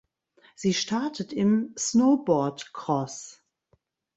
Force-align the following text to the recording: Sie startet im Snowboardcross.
Sie 0.55 0.73
startet 0.73 1.31
im 1.31 1.75
Snowboardcross. 1.77 3.43